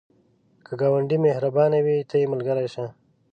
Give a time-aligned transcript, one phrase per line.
[0.65, 2.85] که ګاونډی مهربانه وي، ته یې ملګری شه